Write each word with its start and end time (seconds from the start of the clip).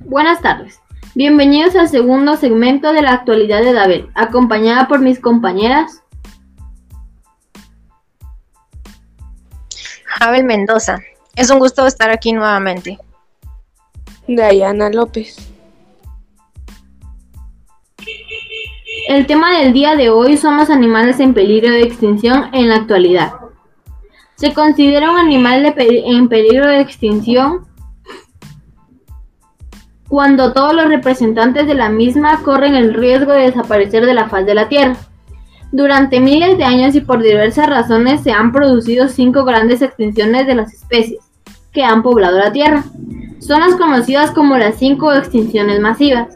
Buenas 0.00 0.40
tardes. 0.42 0.80
Bienvenidos 1.14 1.76
al 1.76 1.88
segundo 1.88 2.36
segmento 2.36 2.92
de 2.92 3.02
la 3.02 3.12
actualidad 3.12 3.62
de 3.62 3.72
Dabel, 3.72 4.10
acompañada 4.14 4.86
por 4.88 5.00
mis 5.00 5.18
compañeras 5.20 6.02
Abel 10.20 10.44
Mendoza. 10.44 11.00
Es 11.36 11.50
un 11.50 11.58
gusto 11.58 11.86
estar 11.86 12.10
aquí 12.10 12.32
nuevamente. 12.32 12.98
Diana 14.26 14.88
López. 14.90 15.36
El 19.08 19.26
tema 19.26 19.58
del 19.58 19.72
día 19.72 19.96
de 19.96 20.10
hoy 20.10 20.36
son 20.36 20.56
los 20.56 20.70
animales 20.70 21.20
en 21.20 21.34
peligro 21.34 21.70
de 21.70 21.82
extinción 21.82 22.50
en 22.54 22.68
la 22.68 22.76
actualidad. 22.76 23.43
Se 24.36 24.52
considera 24.52 25.10
un 25.10 25.16
animal 25.16 25.74
en 25.76 26.28
peligro 26.28 26.68
de 26.68 26.80
extinción 26.80 27.66
cuando 30.08 30.52
todos 30.52 30.74
los 30.74 30.88
representantes 30.88 31.66
de 31.66 31.74
la 31.74 31.88
misma 31.88 32.42
corren 32.42 32.74
el 32.74 32.94
riesgo 32.94 33.32
de 33.32 33.50
desaparecer 33.50 34.06
de 34.06 34.14
la 34.14 34.28
faz 34.28 34.46
de 34.46 34.54
la 34.54 34.68
Tierra. 34.68 34.96
Durante 35.72 36.20
miles 36.20 36.56
de 36.56 36.64
años 36.64 36.94
y 36.94 37.00
por 37.00 37.20
diversas 37.22 37.68
razones 37.68 38.22
se 38.22 38.30
han 38.30 38.52
producido 38.52 39.08
cinco 39.08 39.44
grandes 39.44 39.82
extinciones 39.82 40.46
de 40.46 40.54
las 40.54 40.72
especies 40.72 41.18
que 41.72 41.82
han 41.82 42.02
poblado 42.02 42.38
la 42.38 42.52
Tierra. 42.52 42.84
Son 43.40 43.60
las 43.60 43.74
conocidas 43.74 44.30
como 44.30 44.56
las 44.56 44.76
cinco 44.76 45.12
extinciones 45.12 45.80
masivas. 45.80 46.28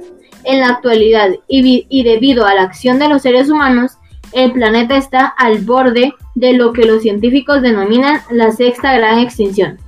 En 0.44 0.60
la 0.60 0.68
actualidad 0.68 1.30
y, 1.46 2.02
debido 2.02 2.46
a 2.46 2.54
la 2.54 2.62
acción 2.62 2.98
de 2.98 3.08
los 3.08 3.22
seres 3.22 3.50
humanos, 3.50 3.97
el 4.32 4.52
planeta 4.52 4.96
está 4.96 5.26
al 5.26 5.58
borde 5.58 6.12
de 6.34 6.52
lo 6.52 6.72
que 6.72 6.84
los 6.84 7.02
científicos 7.02 7.62
denominan 7.62 8.20
la 8.30 8.52
sexta 8.52 8.94
gran 8.94 9.18
extinción. 9.18 9.78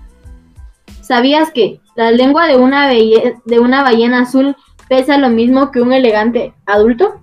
¿Sabías 1.01 1.51
que 1.51 1.81
la 1.97 2.11
lengua 2.11 2.47
de 2.47 2.57
una, 2.57 2.89
de 2.89 3.59
una 3.61 3.83
ballena 3.83 4.23
azul 4.23 4.57
pesa 4.89 5.19
lo 5.19 5.29
mismo 5.29 5.71
que 5.71 5.81
un 5.81 5.93
elegante 5.93 6.55
adulto? 6.67 7.21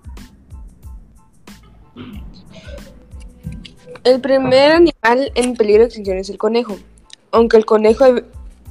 El 4.03 4.21
primer 4.21 4.71
animal 4.71 5.31
en 5.35 5.55
peligro 5.55 5.81
de 5.81 5.87
extinción 5.87 6.17
es 6.17 6.29
el 6.29 6.37
conejo. 6.37 6.77
Aunque 7.31 7.57
el 7.57 7.65
conejo 7.65 8.05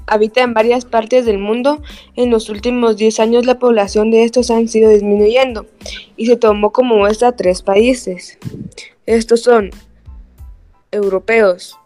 habita 0.06 0.42
en 0.42 0.54
varias 0.54 0.84
partes 0.84 1.24
del 1.24 1.38
mundo, 1.38 1.82
en 2.14 2.30
los 2.30 2.48
últimos 2.48 2.96
10 2.96 3.20
años 3.20 3.46
la 3.46 3.58
población 3.58 4.10
de 4.10 4.24
estos 4.24 4.50
han 4.50 4.68
sido 4.68 4.90
disminuyendo 4.90 5.66
y 6.16 6.26
se 6.26 6.36
tomó 6.36 6.72
como 6.72 6.96
muestra 6.96 7.32
tres 7.32 7.62
países. 7.62 8.38
Estos 9.06 9.42
son 9.42 9.70
europeos. 10.90 11.78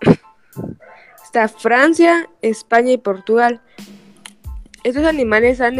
Está 1.24 1.48
Francia, 1.48 2.28
España 2.42 2.92
y 2.92 2.98
Portugal. 2.98 3.60
Estos 4.82 5.04
animales 5.04 5.60
han 5.60 5.78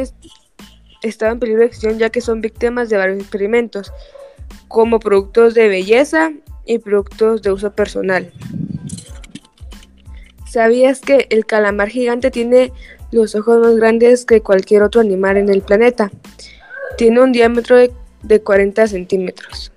estado 1.02 1.32
en 1.32 1.40
peligro 1.40 1.60
de 1.60 1.66
extinción 1.66 1.98
ya 1.98 2.10
que 2.10 2.20
son 2.20 2.40
víctimas 2.40 2.88
de 2.88 2.98
varios 2.98 3.20
experimentos, 3.20 3.92
como 4.68 5.00
productos 5.00 5.54
de 5.54 5.68
belleza, 5.68 6.32
y 6.70 6.78
productos 6.78 7.42
de 7.42 7.50
uso 7.50 7.72
personal. 7.72 8.32
¿Sabías 10.50 10.98
que 10.98 11.28
el 11.30 11.46
calamar 11.46 11.90
gigante 11.90 12.32
tiene 12.32 12.72
los 13.12 13.36
ojos 13.36 13.60
más 13.60 13.76
grandes 13.76 14.24
que 14.24 14.40
cualquier 14.40 14.82
otro 14.82 15.00
animal 15.00 15.36
en 15.36 15.48
el 15.48 15.62
planeta? 15.62 16.10
Tiene 16.98 17.20
un 17.20 17.30
diámetro 17.30 17.76
de, 17.76 18.42
40 18.42 18.88
centímetros. 18.88 19.70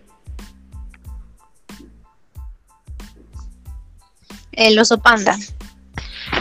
El 4.52 4.80
oso 4.80 4.98
panda. 4.98 5.38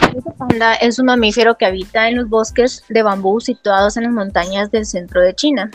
El 0.09 0.17
oso 0.17 0.33
panda 0.35 0.73
es 0.77 0.97
un 0.97 1.05
mamífero 1.05 1.55
que 1.55 1.67
habita 1.67 2.09
en 2.09 2.15
los 2.15 2.27
bosques 2.27 2.83
de 2.89 3.03
bambú 3.03 3.39
situados 3.39 3.97
en 3.97 4.05
las 4.05 4.13
montañas 4.13 4.71
del 4.71 4.87
centro 4.87 5.21
de 5.21 5.35
China. 5.35 5.69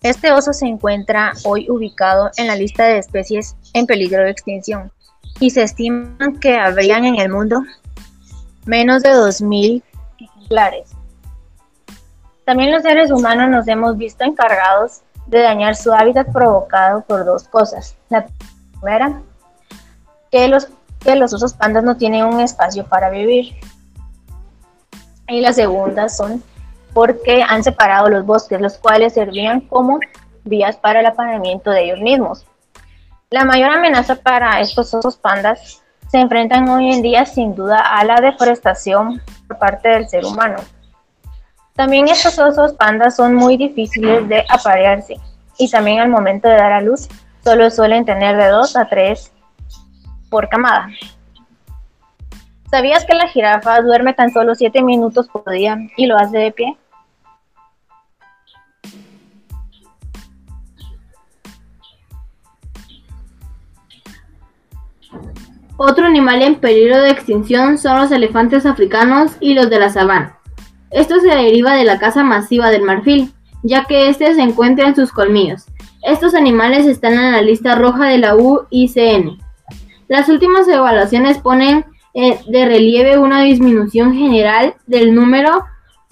Este 0.00 0.32
oso 0.32 0.54
se 0.54 0.64
encuentra 0.64 1.34
hoy 1.44 1.66
ubicado 1.68 2.30
en 2.38 2.46
la 2.46 2.56
lista 2.56 2.86
de 2.86 2.96
especies 2.96 3.54
en 3.74 3.84
peligro 3.84 4.24
de 4.24 4.30
extinción 4.30 4.90
y 5.40 5.50
se 5.50 5.62
estima 5.62 6.16
que 6.40 6.56
habrían 6.56 7.04
en 7.04 7.16
el 7.16 7.30
mundo 7.30 7.62
menos 8.64 9.02
de 9.02 9.10
2.000 9.10 9.82
ejemplares. 10.18 10.90
También 12.44 12.72
los 12.72 12.82
seres 12.82 13.10
humanos 13.10 13.48
nos 13.48 13.68
hemos 13.68 13.96
visto 13.96 14.24
encargados 14.24 15.00
de 15.26 15.40
dañar 15.40 15.76
su 15.76 15.92
hábitat 15.92 16.30
provocado 16.32 17.02
por 17.02 17.24
dos 17.24 17.48
cosas. 17.48 17.96
La 18.10 18.26
primera, 18.72 19.22
que 20.30 20.48
los, 20.48 20.68
que 21.00 21.16
los 21.16 21.32
osos 21.32 21.54
pandas 21.54 21.84
no 21.84 21.96
tienen 21.96 22.24
un 22.24 22.40
espacio 22.40 22.84
para 22.84 23.10
vivir. 23.10 23.54
Y 25.28 25.40
la 25.40 25.52
segunda 25.52 26.08
son 26.08 26.42
porque 26.92 27.42
han 27.42 27.64
separado 27.64 28.08
los 28.08 28.24
bosques, 28.24 28.60
los 28.60 28.76
cuales 28.78 29.14
servían 29.14 29.60
como 29.62 29.98
vías 30.44 30.76
para 30.76 31.00
el 31.00 31.06
apanamiento 31.06 31.70
de 31.70 31.84
ellos 31.84 32.00
mismos. 32.00 32.46
La 33.30 33.44
mayor 33.44 33.70
amenaza 33.70 34.16
para 34.16 34.60
estos 34.60 34.92
osos 34.94 35.16
pandas 35.16 35.82
se 36.08 36.18
enfrentan 36.18 36.68
hoy 36.68 36.92
en 36.92 37.02
día 37.02 37.26
sin 37.26 37.54
duda 37.54 37.78
a 37.78 38.04
la 38.04 38.20
deforestación 38.20 39.20
por 39.48 39.58
parte 39.58 39.88
del 39.88 40.08
ser 40.08 40.24
humano. 40.24 40.56
También 41.74 42.08
estos 42.08 42.38
osos 42.38 42.74
pandas 42.74 43.16
son 43.16 43.34
muy 43.34 43.56
difíciles 43.56 44.28
de 44.28 44.44
aparearse 44.48 45.16
y 45.58 45.68
también 45.70 46.00
al 46.00 46.08
momento 46.08 46.48
de 46.48 46.54
dar 46.54 46.72
a 46.72 46.80
luz 46.80 47.08
solo 47.42 47.68
suelen 47.70 48.04
tener 48.04 48.36
de 48.36 48.48
2 48.48 48.76
a 48.76 48.88
3 48.88 49.32
por 50.30 50.48
camada. 50.48 50.88
¿Sabías 52.70 53.04
que 53.04 53.14
la 53.14 53.28
jirafa 53.28 53.80
duerme 53.80 54.14
tan 54.14 54.32
solo 54.32 54.54
7 54.54 54.82
minutos 54.82 55.28
por 55.28 55.50
día 55.50 55.78
y 55.96 56.06
lo 56.06 56.16
hace 56.16 56.38
de 56.38 56.52
pie? 56.52 56.76
Otro 65.76 66.06
animal 66.06 66.40
en 66.42 66.54
peligro 66.56 67.00
de 67.00 67.10
extinción 67.10 67.78
son 67.78 67.98
los 67.98 68.12
elefantes 68.12 68.64
africanos 68.64 69.32
y 69.40 69.54
los 69.54 69.68
de 69.70 69.80
la 69.80 69.88
sabana. 69.88 70.38
Esto 70.90 71.18
se 71.18 71.28
deriva 71.28 71.74
de 71.74 71.84
la 71.84 71.98
caza 71.98 72.22
masiva 72.22 72.70
del 72.70 72.82
marfil, 72.82 73.32
ya 73.64 73.84
que 73.84 74.08
éste 74.08 74.32
se 74.34 74.42
encuentra 74.42 74.86
en 74.86 74.94
sus 74.94 75.10
colmillos. 75.10 75.64
Estos 76.02 76.34
animales 76.34 76.86
están 76.86 77.14
en 77.14 77.32
la 77.32 77.42
lista 77.42 77.74
roja 77.74 78.06
de 78.06 78.18
la 78.18 78.36
UICN. 78.36 79.38
Las 80.06 80.28
últimas 80.28 80.68
evaluaciones 80.68 81.38
ponen 81.38 81.84
eh, 82.12 82.38
de 82.46 82.66
relieve 82.66 83.18
una 83.18 83.42
disminución 83.42 84.14
general 84.14 84.74
del 84.86 85.12
número 85.12 85.64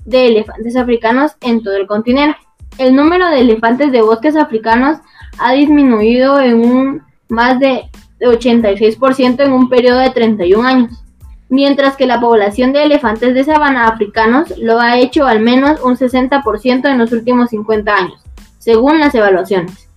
de 0.04 0.26
elefantes 0.26 0.74
africanos 0.74 1.36
en 1.40 1.62
todo 1.62 1.76
el 1.76 1.86
continente. 1.86 2.38
El 2.78 2.96
número 2.96 3.28
de 3.28 3.40
elefantes 3.40 3.92
de 3.92 4.02
bosques 4.02 4.34
africanos 4.34 4.98
ha 5.38 5.52
disminuido 5.52 6.40
en 6.40 6.54
un 6.56 7.02
más 7.28 7.60
de 7.60 7.66
de 7.66 7.84
86% 8.30 9.44
en 9.44 9.52
un 9.52 9.68
periodo 9.68 9.98
de 9.98 10.10
31 10.10 10.66
años, 10.66 11.04
mientras 11.48 11.96
que 11.96 12.06
la 12.06 12.20
población 12.20 12.72
de 12.72 12.84
elefantes 12.84 13.34
de 13.34 13.44
sabana 13.44 13.86
africanos 13.86 14.56
lo 14.58 14.80
ha 14.80 14.98
hecho 14.98 15.26
al 15.26 15.40
menos 15.40 15.80
un 15.82 15.96
60% 15.96 16.90
en 16.90 16.98
los 16.98 17.12
últimos 17.12 17.50
50 17.50 17.94
años, 17.94 18.24
según 18.58 18.98
las 18.98 19.14
evaluaciones. 19.14 19.88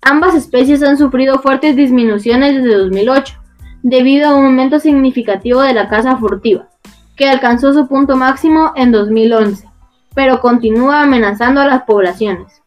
Ambas 0.00 0.34
especies 0.36 0.82
han 0.84 0.96
sufrido 0.96 1.40
fuertes 1.40 1.74
disminuciones 1.74 2.54
desde 2.54 2.78
2008, 2.78 3.34
debido 3.82 4.28
a 4.28 4.36
un 4.36 4.46
aumento 4.46 4.78
significativo 4.78 5.60
de 5.62 5.72
la 5.72 5.88
caza 5.88 6.16
furtiva, 6.16 6.68
que 7.16 7.28
alcanzó 7.28 7.72
su 7.72 7.88
punto 7.88 8.16
máximo 8.16 8.72
en 8.76 8.92
2011, 8.92 9.66
pero 10.14 10.40
continúa 10.40 11.02
amenazando 11.02 11.60
a 11.60 11.66
las 11.66 11.82
poblaciones. 11.82 12.62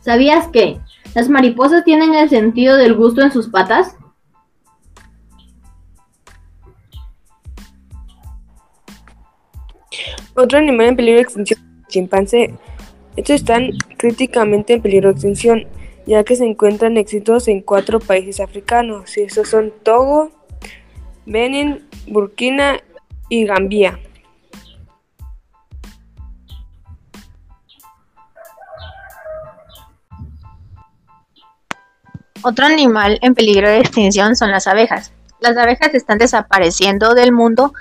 ¿Sabías 0.00 0.48
que 0.48 0.80
¿Las 1.14 1.28
mariposas 1.28 1.84
tienen 1.84 2.14
el 2.14 2.28
sentido 2.28 2.76
del 2.76 2.94
gusto 2.94 3.22
en 3.22 3.30
sus 3.30 3.48
patas? 3.48 3.96
Otro 10.34 10.58
animal 10.58 10.86
en 10.86 10.96
peligro 10.96 11.18
de 11.18 11.22
extinción 11.22 11.60
el 11.60 11.86
chimpancé. 11.86 12.54
Estos 13.14 13.36
están 13.36 13.70
críticamente 13.96 14.74
en 14.74 14.82
peligro 14.82 15.10
de 15.10 15.12
extinción, 15.12 15.68
ya 16.04 16.24
que 16.24 16.34
se 16.34 16.44
encuentran 16.44 16.96
éxitos 16.96 17.46
en 17.46 17.60
cuatro 17.60 18.00
países 18.00 18.40
africanos, 18.40 19.16
y 19.16 19.22
estos 19.22 19.48
son 19.48 19.72
Togo, 19.84 20.32
Benin, 21.24 21.86
Burkina 22.08 22.80
y 23.28 23.44
Gambia. 23.44 24.00
Otro 32.46 32.66
animal 32.66 33.18
en 33.22 33.34
peligro 33.34 33.70
de 33.70 33.78
extinción 33.78 34.36
son 34.36 34.50
las 34.50 34.66
abejas. 34.66 35.14
Las 35.40 35.56
abejas 35.56 35.94
están 35.94 36.18
desapareciendo 36.18 37.14
del 37.14 37.32
mundo 37.32 37.72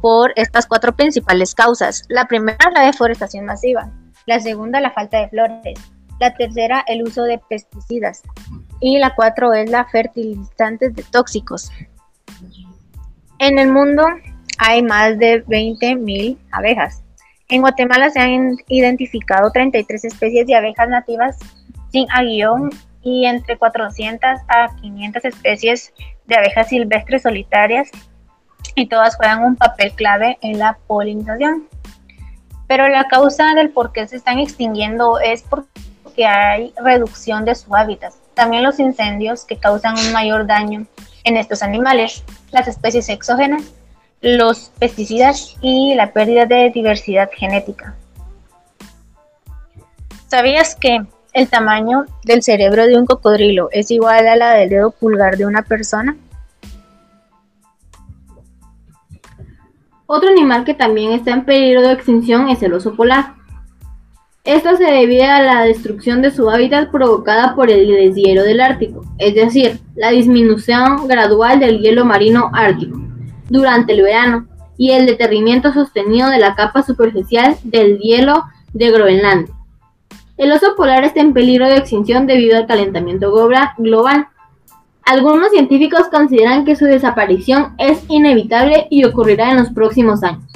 por 0.00 0.32
estas 0.34 0.66
cuatro 0.66 0.96
principales 0.96 1.54
causas. 1.54 2.02
La 2.08 2.26
primera, 2.26 2.58
la 2.74 2.86
deforestación 2.86 3.44
masiva. 3.44 3.88
La 4.26 4.40
segunda, 4.40 4.80
la 4.80 4.90
falta 4.90 5.18
de 5.20 5.28
flores. 5.28 5.78
La 6.18 6.34
tercera, 6.34 6.84
el 6.88 7.04
uso 7.04 7.22
de 7.22 7.40
pesticidas. 7.48 8.22
Y 8.80 8.98
la 8.98 9.14
cuatro 9.14 9.54
es 9.54 9.70
la 9.70 9.84
fertilizantes 9.84 10.92
de 10.96 11.04
tóxicos. 11.04 11.70
En 13.38 13.60
el 13.60 13.70
mundo 13.70 14.04
hay 14.58 14.82
más 14.82 15.20
de 15.20 15.46
20.000 15.46 16.36
abejas. 16.50 17.04
En 17.48 17.60
Guatemala 17.60 18.10
se 18.10 18.18
han 18.18 18.56
identificado 18.66 19.52
33 19.52 20.04
especies 20.04 20.48
de 20.48 20.56
abejas 20.56 20.88
nativas 20.88 21.38
sin 21.92 22.10
aguillón 22.10 22.70
y 23.02 23.26
entre 23.26 23.56
400 23.56 24.40
a 24.48 24.74
500 24.80 25.24
especies 25.24 25.92
de 26.26 26.36
abejas 26.36 26.68
silvestres 26.68 27.22
solitarias 27.22 27.88
y 28.74 28.86
todas 28.86 29.16
juegan 29.16 29.42
un 29.44 29.56
papel 29.56 29.92
clave 29.92 30.38
en 30.42 30.58
la 30.58 30.78
polinización. 30.86 31.68
Pero 32.66 32.88
la 32.88 33.08
causa 33.08 33.54
del 33.54 33.70
por 33.70 33.92
qué 33.92 34.06
se 34.06 34.16
están 34.16 34.38
extinguiendo 34.38 35.18
es 35.18 35.42
porque 35.42 36.26
hay 36.26 36.72
reducción 36.76 37.44
de 37.44 37.54
su 37.54 37.74
hábitat. 37.74 38.12
También 38.34 38.62
los 38.62 38.78
incendios 38.78 39.44
que 39.44 39.56
causan 39.56 39.98
un 39.98 40.12
mayor 40.12 40.46
daño 40.46 40.86
en 41.24 41.36
estos 41.36 41.62
animales, 41.62 42.24
las 42.52 42.68
especies 42.68 43.08
exógenas, 43.08 43.62
los 44.20 44.70
pesticidas 44.78 45.56
y 45.60 45.94
la 45.94 46.12
pérdida 46.12 46.46
de 46.46 46.70
diversidad 46.70 47.30
genética. 47.34 47.94
¿Sabías 50.28 50.76
que 50.76 51.04
el 51.32 51.48
tamaño 51.48 52.04
del 52.24 52.42
cerebro 52.42 52.86
de 52.86 52.96
un 52.96 53.06
cocodrilo 53.06 53.68
es 53.72 53.90
igual 53.90 54.26
a 54.26 54.36
la 54.36 54.52
del 54.54 54.70
dedo 54.70 54.90
pulgar 54.90 55.36
de 55.36 55.46
una 55.46 55.62
persona? 55.62 56.16
Otro 60.06 60.28
animal 60.28 60.64
que 60.64 60.74
también 60.74 61.12
está 61.12 61.30
en 61.30 61.44
peligro 61.44 61.82
de 61.82 61.92
extinción 61.92 62.48
es 62.48 62.62
el 62.62 62.72
oso 62.72 62.96
polar. 62.96 63.34
Esto 64.42 64.76
se 64.76 64.84
debe 64.84 65.22
a 65.24 65.42
la 65.42 65.62
destrucción 65.62 66.22
de 66.22 66.30
su 66.30 66.50
hábitat 66.50 66.90
provocada 66.90 67.54
por 67.54 67.70
el 67.70 67.86
deshielo 67.86 68.42
del 68.42 68.60
Ártico, 68.60 69.04
es 69.18 69.34
decir, 69.34 69.78
la 69.94 70.10
disminución 70.10 71.06
gradual 71.06 71.60
del 71.60 71.78
hielo 71.78 72.04
marino 72.04 72.50
ártico 72.54 72.98
durante 73.50 73.92
el 73.92 74.02
verano 74.02 74.48
y 74.78 74.92
el 74.92 75.06
deterrimiento 75.06 75.72
sostenido 75.72 76.30
de 76.30 76.38
la 76.38 76.54
capa 76.54 76.82
superficial 76.82 77.56
del 77.62 77.98
hielo 77.98 78.44
de 78.72 78.90
Groenlandia. 78.90 79.54
El 80.40 80.52
oso 80.52 80.74
polar 80.74 81.04
está 81.04 81.20
en 81.20 81.34
peligro 81.34 81.68
de 81.68 81.76
extinción 81.76 82.26
debido 82.26 82.56
al 82.56 82.66
calentamiento 82.66 83.30
global. 83.30 84.28
Algunos 85.04 85.50
científicos 85.50 86.08
consideran 86.10 86.64
que 86.64 86.76
su 86.76 86.86
desaparición 86.86 87.74
es 87.76 88.02
inevitable 88.08 88.86
y 88.88 89.04
ocurrirá 89.04 89.50
en 89.50 89.58
los 89.58 89.68
próximos 89.68 90.22
años. 90.22 90.50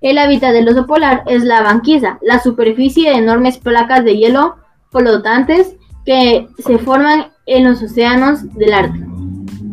El 0.00 0.18
hábitat 0.18 0.52
del 0.52 0.68
oso 0.68 0.88
polar 0.88 1.22
es 1.26 1.44
la 1.44 1.62
banquisa, 1.62 2.18
la 2.20 2.40
superficie 2.40 3.10
de 3.10 3.18
enormes 3.18 3.58
placas 3.58 4.04
de 4.04 4.16
hielo 4.16 4.56
flotantes 4.90 5.76
que 6.04 6.48
se 6.58 6.78
forman 6.78 7.28
en 7.46 7.62
los 7.62 7.80
océanos 7.80 8.52
del 8.54 8.74
Ártico. 8.74 9.06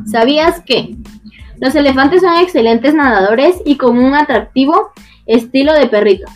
¿Sabías 0.05 0.61
que 0.61 0.95
los 1.59 1.73
elefantes 1.73 2.21
son 2.21 2.37
excelentes 2.37 2.93
nadadores 2.93 3.63
y 3.65 3.77
con 3.77 3.97
un 3.97 4.13
atractivo 4.13 4.91
estilo 5.25 5.73
de 5.73 5.87
perrito? 5.87 6.27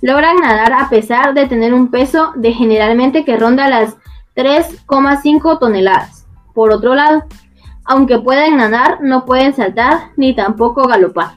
Logran 0.00 0.36
nadar 0.36 0.72
a 0.72 0.88
pesar 0.88 1.34
de 1.34 1.46
tener 1.46 1.74
un 1.74 1.90
peso 1.90 2.32
de 2.36 2.52
generalmente 2.52 3.24
que 3.24 3.36
ronda 3.36 3.68
las 3.68 3.96
3,5 4.36 5.58
toneladas. 5.58 6.24
Por 6.54 6.72
otro 6.72 6.94
lado, 6.94 7.24
aunque 7.84 8.18
pueden 8.20 8.58
nadar, 8.58 8.98
no 9.02 9.24
pueden 9.24 9.54
saltar 9.54 10.10
ni 10.16 10.36
tampoco 10.36 10.86
galopar. 10.86 11.32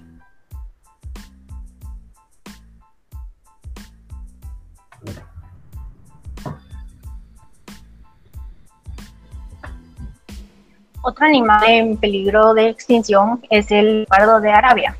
Otro 11.03 11.25
animal 11.25 11.63
en 11.67 11.97
peligro 11.97 12.53
de 12.53 12.69
extinción 12.69 13.41
es 13.49 13.71
el 13.71 14.01
leopardo 14.01 14.39
de 14.39 14.51
Arabia. 14.51 14.95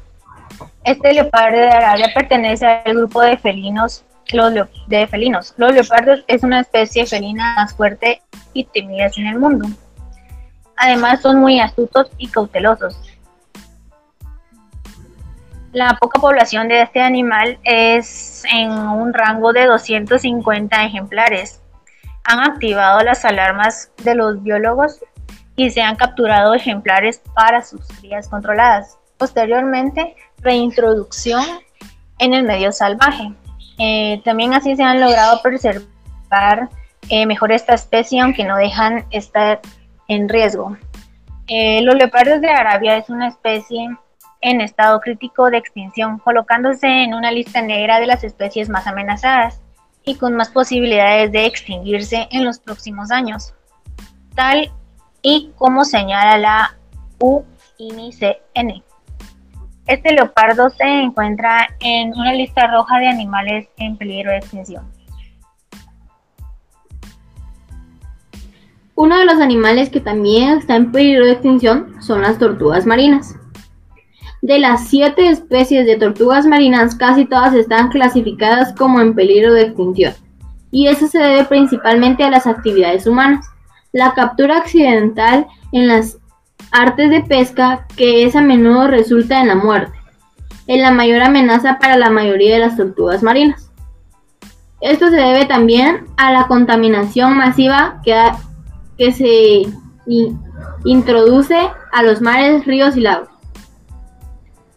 Este 0.83 1.13
leopardo 1.13 1.57
de 1.57 1.69
Arabia 1.69 2.11
pertenece 2.13 2.65
al 2.65 2.95
grupo 2.95 3.21
de 3.21 3.37
felinos, 3.37 4.03
los 4.33 4.53
de 4.87 5.07
felinos. 5.07 5.53
Los 5.57 5.73
leopardos 5.73 6.23
es 6.27 6.43
una 6.43 6.61
especie 6.61 7.05
felina 7.05 7.53
más 7.55 7.75
fuerte 7.75 8.21
y 8.53 8.63
temida 8.63 9.09
en 9.15 9.27
el 9.27 9.39
mundo. 9.39 9.67
Además 10.77 11.21
son 11.21 11.39
muy 11.39 11.59
astutos 11.59 12.09
y 12.17 12.27
cautelosos. 12.27 12.99
La 15.71 15.95
poca 16.01 16.19
población 16.19 16.67
de 16.67 16.81
este 16.81 16.99
animal 16.99 17.59
es 17.63 18.43
en 18.51 18.71
un 18.71 19.13
rango 19.13 19.53
de 19.53 19.67
250 19.67 20.83
ejemplares. 20.83 21.61
Han 22.23 22.39
activado 22.39 23.01
las 23.01 23.23
alarmas 23.23 23.91
de 24.03 24.15
los 24.15 24.41
biólogos 24.41 24.99
y 25.55 25.69
se 25.69 25.81
han 25.81 25.95
capturado 25.95 26.55
ejemplares 26.55 27.21
para 27.35 27.61
sus 27.61 27.87
crías 27.99 28.27
controladas. 28.27 28.97
Posteriormente, 29.21 30.15
reintroducción 30.39 31.43
en 32.17 32.33
el 32.33 32.41
medio 32.43 32.71
salvaje. 32.71 33.31
Eh, 33.77 34.19
también 34.25 34.55
así 34.55 34.75
se 34.75 34.81
han 34.81 34.99
logrado 34.99 35.43
preservar 35.43 36.69
eh, 37.07 37.27
mejor 37.27 37.51
esta 37.51 37.75
especie, 37.75 38.19
aunque 38.19 38.43
no 38.43 38.57
dejan 38.57 39.05
estar 39.11 39.61
en 40.07 40.27
riesgo. 40.27 40.75
Eh, 41.45 41.83
los 41.83 41.93
leopardos 41.93 42.41
de 42.41 42.49
Arabia 42.49 42.97
es 42.97 43.11
una 43.11 43.27
especie 43.27 43.95
en 44.41 44.59
estado 44.59 44.99
crítico 45.01 45.51
de 45.51 45.59
extinción, 45.59 46.17
colocándose 46.17 46.87
en 46.87 47.13
una 47.13 47.31
lista 47.31 47.61
negra 47.61 47.99
de 47.99 48.07
las 48.07 48.23
especies 48.23 48.69
más 48.69 48.87
amenazadas 48.87 49.61
y 50.03 50.15
con 50.15 50.33
más 50.33 50.49
posibilidades 50.49 51.31
de 51.31 51.45
extinguirse 51.45 52.27
en 52.31 52.43
los 52.43 52.57
próximos 52.57 53.11
años, 53.11 53.53
tal 54.33 54.71
y 55.21 55.51
como 55.59 55.85
señala 55.85 56.39
la 56.39 56.75
UICN. 57.19 58.83
Este 59.91 60.13
leopardo 60.13 60.69
se 60.69 60.85
encuentra 60.85 61.67
en 61.81 62.13
una 62.13 62.31
lista 62.31 62.65
roja 62.67 62.97
de 62.99 63.07
animales 63.09 63.67
en 63.75 63.97
peligro 63.97 64.31
de 64.31 64.37
extinción. 64.37 64.89
Uno 68.95 69.19
de 69.19 69.25
los 69.25 69.41
animales 69.41 69.89
que 69.89 69.99
también 69.99 70.59
está 70.59 70.77
en 70.77 70.93
peligro 70.93 71.25
de 71.25 71.33
extinción 71.33 72.01
son 72.01 72.21
las 72.21 72.37
tortugas 72.37 72.85
marinas. 72.85 73.35
De 74.41 74.59
las 74.59 74.87
siete 74.87 75.27
especies 75.27 75.85
de 75.85 75.97
tortugas 75.97 76.45
marinas, 76.45 76.95
casi 76.95 77.25
todas 77.25 77.53
están 77.53 77.89
clasificadas 77.89 78.73
como 78.73 79.01
en 79.01 79.13
peligro 79.13 79.53
de 79.53 79.63
extinción, 79.63 80.13
y 80.71 80.87
eso 80.87 81.07
se 81.07 81.19
debe 81.19 81.43
principalmente 81.43 82.23
a 82.23 82.29
las 82.29 82.47
actividades 82.47 83.07
humanas. 83.07 83.45
La 83.91 84.13
captura 84.13 84.55
accidental 84.55 85.47
en 85.73 85.89
las 85.89 86.20
artes 86.71 87.09
de 87.09 87.21
pesca 87.21 87.85
que 87.95 88.25
es 88.25 88.35
a 88.35 88.41
menudo 88.41 88.87
resulta 88.87 89.41
en 89.41 89.47
la 89.47 89.55
muerte, 89.55 89.97
es 90.67 90.81
la 90.81 90.91
mayor 90.91 91.21
amenaza 91.21 91.79
para 91.79 91.97
la 91.97 92.09
mayoría 92.09 92.53
de 92.53 92.59
las 92.59 92.77
tortugas 92.77 93.23
marinas. 93.23 93.71
Esto 94.81 95.09
se 95.09 95.15
debe 95.15 95.45
también 95.45 96.07
a 96.17 96.31
la 96.31 96.47
contaminación 96.47 97.37
masiva 97.37 98.01
que, 98.03 99.11
se 99.11 99.67
introduce 100.83 101.57
a 101.91 102.03
los 102.03 102.21
mares, 102.21 102.65
ríos 102.65 102.97
y 102.97 103.01
lagos. 103.01 103.29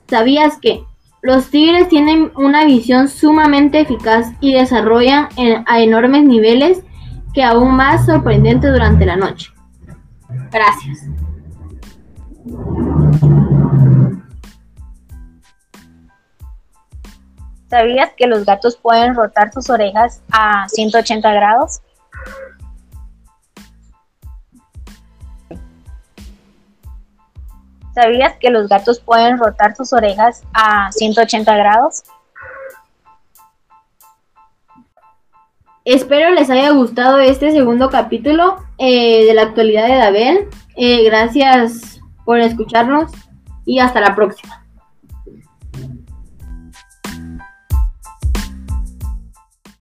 ¿Sabías 0.09 0.59
que 0.59 0.85
los 1.23 1.49
tigres 1.49 1.89
tienen 1.89 2.31
una 2.37 2.65
visión 2.67 3.09
sumamente 3.09 3.81
eficaz 3.81 4.31
y 4.41 4.53
desarrollan 4.53 5.29
a 5.67 5.81
enormes 5.81 6.25
niveles 6.25 6.83
que 7.33 7.43
aún 7.43 7.75
más 7.75 8.05
sorprendente 8.05 8.69
durante 8.69 9.07
la 9.07 9.17
noche? 9.17 9.51
Gracias. 10.53 11.09
¿Sabías 17.71 18.11
que 18.17 18.27
los 18.27 18.45
gatos 18.45 18.77
pueden 18.77 19.15
rotar 19.15 19.51
sus 19.53 19.71
orejas 19.71 20.23
a 20.31 20.69
180 20.69 21.33
grados? 21.33 21.81
¿Sabías 27.95 28.35
que 28.39 28.51
los 28.51 28.69
gatos 28.69 29.01
pueden 29.01 29.39
rotar 29.39 29.75
sus 29.75 29.95
orejas 29.95 30.43
a 30.53 30.93
180 30.93 31.57
grados? 31.57 32.03
Espero 35.87 36.31
les 36.31 36.51
haya 36.51 36.71
gustado 36.71 37.21
este 37.21 37.53
segundo 37.53 37.89
capítulo 37.89 38.59
eh, 38.77 39.25
de 39.25 39.35
la 39.35 39.43
actualidad 39.43 39.87
de 39.87 39.95
Dabel. 39.95 40.49
Eh, 40.77 41.05
gracias 41.05 41.95
por 42.25 42.41
escucharnos 42.41 43.13
y 43.65 43.79
hasta 43.79 44.01
la 44.01 44.15
próxima. 44.15 44.64